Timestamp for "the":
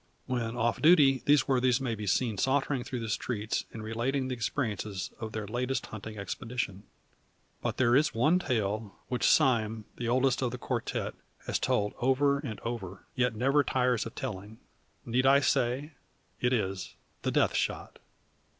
3.01-3.07, 4.29-4.33, 9.97-10.07, 10.49-10.57, 17.21-17.29